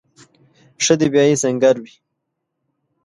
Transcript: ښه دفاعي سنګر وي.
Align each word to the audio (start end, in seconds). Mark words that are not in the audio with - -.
ښه 0.83 0.93
دفاعي 1.01 1.35
سنګر 1.43 1.75
وي. 1.83 1.93